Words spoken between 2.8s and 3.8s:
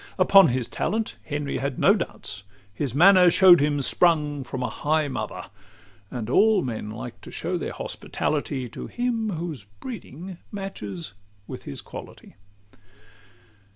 manner show'd